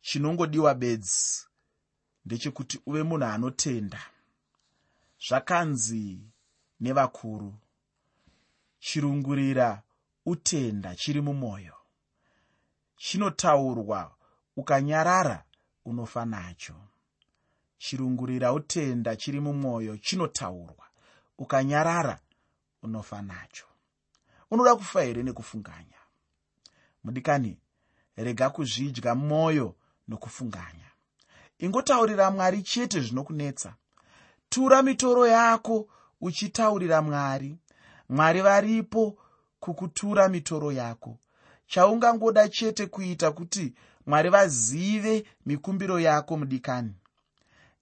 chinongodiwa 0.00 0.74
bedzi 0.74 1.46
ndechekuti 2.24 2.80
uve 2.86 3.02
munhu 3.02 3.24
anotenda. 3.26 4.00
Zvakanzi 5.28 6.20
nevakuru 6.80 7.54
chirungurira 8.78 9.82
utenda 10.26 10.94
chiri 10.96 11.20
mumwoyo 11.20 11.74
chinotaurwa 12.96 14.16
ukanyarara 14.56 15.44
unofa 15.84 16.24
nacho. 16.24 16.74
Chirungurira 17.78 18.52
utenda 18.52 19.16
chiri 19.16 19.40
mumwoyo 19.40 19.96
chinotaurwa 19.96 20.86
ukanyarara 21.38 22.20
unofa 22.82 23.22
nacho. 23.22 23.66
Unoda 24.50 24.76
kufa 24.76 25.02
here 25.02 25.22
nekufunganya 25.22 26.01
mudikani 27.04 27.58
rega 28.16 28.50
kuzvidya 28.50 29.14
mwoyo 29.14 29.74
nokufunganya. 30.08 30.88
Ingotaurira 31.58 32.30
mwari 32.30 32.62
chete 32.62 33.00
zvinokunetsa. 33.00 33.74
Tura 34.48 34.82
mitoro 34.82 35.26
yako 35.26 35.88
uchitaurira 36.20 37.02
mwari. 37.02 37.56
Mwari 38.08 38.40
varipo 38.40 39.18
kukutura 39.60 40.28
mitoro 40.28 40.72
yako. 40.72 41.18
Chaungangoda 41.66 42.48
chete 42.48 42.86
kuita 42.86 43.30
kuti 43.30 43.74
mwari 44.06 44.28
vazive 44.30 45.24
mikumbiro 45.46 46.00
yako 46.00 46.36
mudikani. 46.36 46.94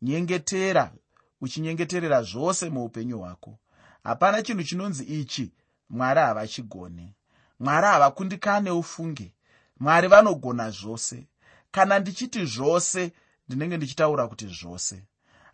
Nyengetera 0.03 0.93
uchinyengeterera 1.41 2.23
zvose 2.23 2.71
muupenyu 2.71 3.19
hwako. 3.19 3.59
Hapana 4.05 4.43
chinhu 4.43 4.63
chinonzi 4.63 5.05
ichi 5.05 5.53
mwari 5.91 6.21
havachigone 6.21 7.15
mwari 7.61 7.87
havakundikane 7.87 8.71
ufunge. 8.71 9.35
Mwari 9.81 10.09
vanogona 10.09 10.71
zvose. 10.71 11.27
Kana 11.71 11.99
ndichiti 11.99 12.45
zvose 12.45 13.13
ndinenge 13.49 13.77
ndichitaura 13.77 14.29
kuti 14.29 14.47
zvose. 14.47 15.03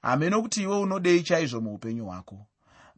Hameno 0.03 0.43
kuti 0.43 0.63
iwe 0.63 0.79
unodei 0.79 1.23
chaizvo 1.23 1.61
muupenyu 1.61 2.05
hwako. 2.05 2.47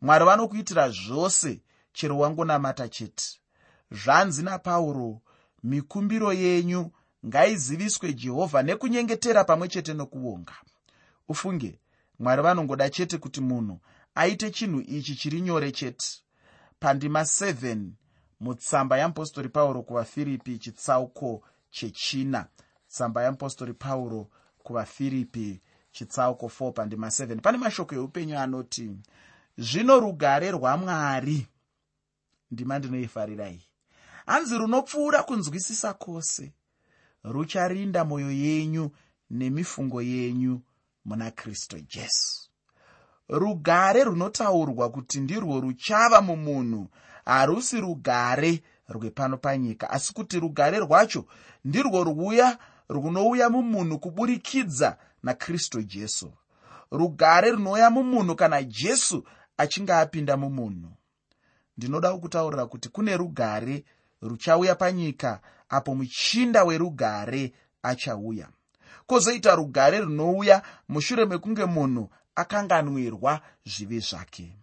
Mwari 0.01 0.25
vanokuitira 0.25 0.91
zvose 0.91 1.63
chero 1.93 2.19
wangonamata 2.19 2.89
chete. 2.89 3.25
Zvanzi 3.91 4.43
napauro 4.43 5.21
mikumbiro 5.63 6.33
yenyu 6.33 6.91
ngaiziviswe 7.27 8.13
jehovha 8.13 8.63
nekunyengetera 8.63 9.45
pamwe 9.45 9.69
chete 9.69 9.95
nokuvonga 9.95 10.53
ufunge 11.29 11.81
mwari 12.19 12.43
vanongoda 12.43 12.91
chete 12.91 13.19
kuti 13.19 13.41
munhu 13.41 13.81
aite 14.15 14.51
chinhu 14.51 14.81
ichi 14.81 15.15
chiri 15.17 15.41
nyore 15.41 15.73
chete. 15.73 16.07
Pandima 16.81 17.21
7 17.21 17.91
mutsamba 18.41 18.99
yeapostori 18.99 19.49
pauro 19.49 19.83
kuvafiripi 19.83 20.59
chitsauko 20.59 21.43
chechina. 21.71 22.47
Tsamba 22.89 23.23
yeapostori 23.23 23.73
pauro 23.75 24.31
kuvafiripi 24.59 25.61
chitsauko 25.93 26.47
4 26.47 26.73
pandima 26.73 27.07
7 27.07 27.41
pane 27.41 27.59
mashoko 27.59 27.95
eupenyu 27.95 28.39
anoti 28.39 28.97
zvino 29.59 30.01
rugare 30.01 30.51
rwamwari. 30.51 31.47
Ndima 32.51 32.79
ndinoifarirai 32.79 33.69
hanzi 34.27 34.59
runopfuura 34.59 35.23
kunzwisisa 35.23 35.95
kwose 35.95 36.53
rucharinda 37.25 38.05
mwoyo 38.05 38.31
yenyu 38.31 38.91
nemifungo 39.31 40.03
yenyu 40.03 40.61
muna 41.05 41.31
kristu 41.31 41.81
jesu. 41.81 42.51
Rugare 43.29 44.05
runotaurwa 44.05 44.91
kuti 44.91 45.21
ndirwo 45.21 45.61
ruchava 45.61 46.21
mumunhu 46.21 46.89
harusi 47.29 47.81
rugare 47.81 48.63
rwepano 48.89 49.37
panyika 49.37 49.91
asi 49.91 50.15
kuti 50.15 50.41
rugare 50.41 50.79
rwacho 50.79 51.25
ndirwo 51.65 52.05
rwuya 52.05 52.59
runouya 52.89 53.51
mumunhu 53.51 53.99
kuburikidza 53.99 54.97
nakristu 55.23 55.83
jesu. 55.83 56.33
Rugare 56.91 57.51
runouya 57.51 57.91
mumunhu 57.91 58.37
kana 58.37 58.63
jesu 58.63 59.25
achinge 59.59 59.93
apinda 59.93 60.37
mumunhu. 60.37 60.91
Ndinoda 61.77 62.13
kukutaurira 62.13 62.67
kuti 62.67 62.89
kune 62.89 63.17
rugare 63.17 63.85
ruchauya 64.23 64.75
panyika 64.75 65.41
apo 65.69 65.95
muchinda 65.95 66.65
werugare 66.65 67.53
achauya. 67.83 68.49
Kwozoita 69.07 69.55
rugare 69.55 69.99
runouya 69.99 70.63
mushure 70.89 71.25
mekunge 71.25 71.65
munhu 71.65 72.11
akanganwirwa 72.35 73.41
zvivi 73.67 73.99
zvake 73.99 74.57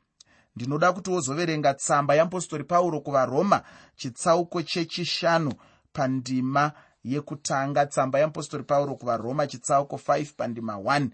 ndinoda 0.55 0.93
kuti 0.93 1.09
wozoverenga 1.09 1.73
tsamba 1.73 2.15
yeapostori 2.15 2.63
pauro 2.63 2.99
kuvaroma 3.01 3.63
chitsauko 3.95 4.61
chechishanu 4.61 5.53
pandima 5.93 6.71
yekutanga. 7.03 7.85
Tsamba 7.85 8.19
yeapostori 8.19 8.63
pauro 8.63 8.95
kuvaroma 8.95 9.47
chitsauko 9.47 9.95
5 9.95 10.25
pandima 10.37 10.73
1 10.73 11.07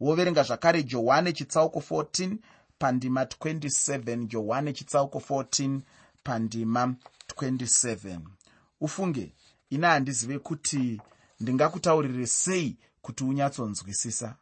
woverenga 0.00 0.42
zvakare 0.42 0.82
johani 0.82 1.32
chitsauko 1.32 1.78
14 1.90 2.36
pandima 2.78 3.24
27 3.24 4.26
johani 4.26 4.72
chitsauko 4.72 5.18
14 5.18 5.80
pandima 6.24 6.94
27 7.36 8.18
ufunge 8.80 9.34
ina 9.70 9.88
handizive 9.88 10.38
kuti 10.38 11.00
ndingakutaurire 11.40 12.26
sei 12.26 12.76
kuti 13.02 13.24
unyatsonzwisisa. 13.24 14.36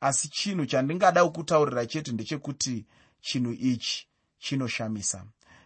Asi 0.00 0.28
chinhu 0.28 0.66
chandingada 0.66 1.24
kukutaurira 1.24 1.86
chete 1.86 2.12
ndechekuti 2.12 2.86
chinhu 3.24 3.52
ichi 3.52 4.08
chinoshamisa. 4.38 5.24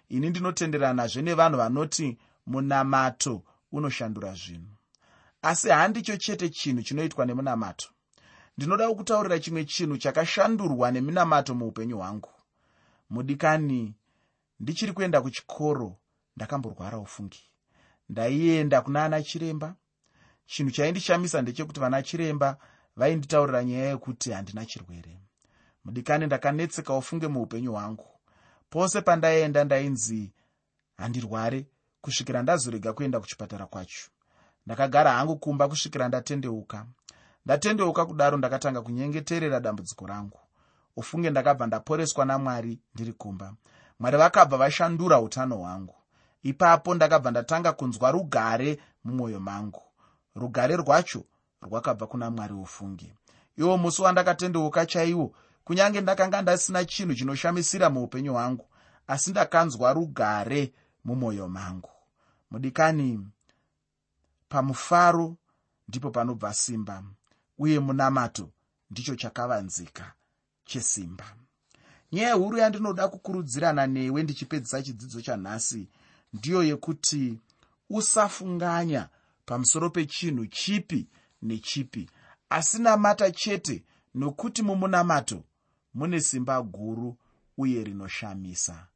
Ini 0.09 0.31
ndinotenderanazve 0.31 1.23
nevanhu 1.23 1.57
vanoti 1.59 2.19
munamato 2.47 3.43
unoshandura 3.73 4.35
zvinhu. 4.35 4.75
Asi 5.43 5.69
handicho 5.69 6.17
chete 6.17 6.49
chinhu 6.49 6.83
chinoitwa 6.83 7.27
nemunamato. 7.27 7.89
Ndinoda 8.57 8.89
kukutaurira 8.89 9.39
chimwe 9.39 9.65
chinhu 9.65 9.97
chakashandurwa 9.99 10.91
neminamato 10.91 11.55
muupenyu 11.55 11.97
hwangu. 11.99 12.31
Mudikani 13.11 13.95
ndichiri 14.61 14.93
kuenda 14.93 15.21
kuchikoro 15.21 15.97
ndakamborwara 16.37 16.99
ufungi. 16.99 17.43
Ndaienda 18.09 18.81
kuna 18.81 19.05
ana 19.05 19.23
chiremba. 19.23 19.75
Chinhu 20.47 20.71
chaindishamisa 20.71 21.43
ndechekuti 21.43 21.81
vana 21.81 22.03
chiremba 22.03 22.59
vainditaurira 22.97 23.65
nyaya 23.65 23.89
yekuti 23.91 24.31
handina 24.33 24.67
chirwere 24.67 25.21
mudikani 25.89 26.27
ndakanetseka 26.27 26.95
ufunge 26.95 27.29
muupenyu 27.29 27.73
hwangu. 27.73 28.07
Pose 28.71 29.01
pandaienda 29.01 29.65
ndainzi 29.65 30.33
handirware 30.97 31.67
kusvikira 32.01 32.43
ndazorega 32.43 32.93
kuenda 32.93 33.21
kuchipatara 33.21 33.67
kwacho. 33.67 34.11
Ndakagara 34.67 35.13
hangu 35.13 35.37
kumba 35.37 35.69
kusvikira 35.69 36.09
ndatendeuka. 36.09 36.87
Ndatendeuka 37.47 38.07
kudaro 38.07 38.37
ndakatanga 38.37 38.83
kunyengeterera 38.83 39.61
dambudziko 39.61 40.07
rangu. 40.07 40.39
Ufunge 40.97 41.31
ndakabva 41.31 41.67
ndaporeswa 41.67 42.25
namwari 42.25 42.81
ndiri 42.95 43.13
kumba. 43.13 43.55
Mwari 43.99 44.17
vakabva 44.17 44.57
vashandura 44.57 45.21
utano 45.21 45.57
hwangu. 45.57 45.95
Ipapo 46.43 46.95
ndakabva 46.95 47.31
ndatanga 47.31 47.73
kunzwa 47.73 48.11
rugare 48.11 48.79
mumwoyo 49.05 49.41
mangu. 49.41 49.83
Rugare 50.35 50.77
rwacho 50.77 51.25
rwakabva 51.63 52.07
kuna 52.07 52.31
mwari 52.31 52.55
ufunge 52.55 53.15
iwo 53.59 53.77
musi 53.79 54.03
wandakatendeuka 54.03 54.87
chaiwo 54.87 55.33
kunyange 55.69 56.01
ndakanga 56.01 56.43
ndasina 56.43 56.85
chinhu 56.85 57.15
chinoshamisira 57.15 57.91
muupenyu 57.91 58.33
hwangu 58.33 58.67
asi 59.07 59.31
ndakanzwa 59.31 59.93
rugare 59.93 60.73
mumwoyo 61.05 61.49
mangu. 61.49 61.91
Mudikani 62.51 63.27
pamufaro 64.49 65.37
ndipo 65.89 66.11
panobva 66.11 66.55
simba 66.55 67.05
uye 67.59 67.79
munamato 67.79 68.51
ndicho 68.91 69.17
chakavanzika 69.17 70.13
chesimba. 70.65 71.25
Nyaya 72.13 72.35
huru 72.35 72.59
yandinoda 72.59 73.09
kukurudzirana 73.09 73.87
newe 73.87 74.23
ndichipedzisa 74.23 74.83
chidzidzo 74.83 75.21
chanhasi 75.23 75.89
ndiyo 76.33 76.63
yekuti 76.63 77.39
usafunganya 77.91 79.09
pamusoro 79.47 79.91
pechinhu 79.91 80.47
chipi 80.47 81.09
nechipi. 81.43 82.11
Asi 82.51 82.79
namata 82.79 83.31
chete 83.31 83.85
nokuti 84.15 84.63
mumunamato 84.63 85.43
mune 85.95 86.21
simba 86.21 86.63
guru 86.63 87.17
uye 87.59 87.85
rinoshamisa 87.85 88.89